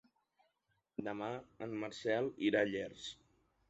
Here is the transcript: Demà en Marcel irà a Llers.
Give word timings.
Demà 1.09 1.29
en 1.69 1.79
Marcel 1.85 2.35
irà 2.51 2.67
a 2.67 2.75
Llers. 2.75 3.11